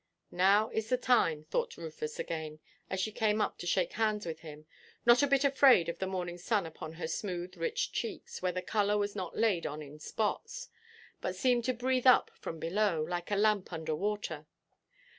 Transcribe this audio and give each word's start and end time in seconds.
"Now 0.31 0.69
is 0.69 0.89
the 0.89 0.97
time," 0.97 1.43
thought 1.43 1.77
Rufus 1.77 2.17
again, 2.17 2.59
as 2.89 2.99
she 2.99 3.11
came 3.11 3.39
up 3.39 3.59
to 3.59 3.67
shake 3.67 3.93
hands 3.93 4.25
with 4.25 4.39
him, 4.39 4.65
not 5.05 5.21
a 5.21 5.27
bit 5.27 5.43
afraid 5.43 5.89
of 5.89 5.99
the 5.99 6.07
morning 6.07 6.39
sun 6.39 6.65
upon 6.65 6.93
her 6.93 7.07
smooth 7.07 7.55
rich 7.55 7.91
cheeks, 7.91 8.41
where 8.41 8.51
the 8.51 8.63
colour 8.63 8.97
was 8.97 9.15
not 9.15 9.37
laid 9.37 9.67
on 9.67 9.83
in 9.83 9.99
spots, 9.99 10.69
but 11.21 11.35
seemed 11.35 11.65
to 11.65 11.73
breathe 11.75 12.07
up 12.07 12.31
from 12.33 12.57
below, 12.57 13.03
like 13.07 13.29
a 13.29 13.35
lamp 13.35 13.71
under 13.71 13.93
water. 13.93 14.47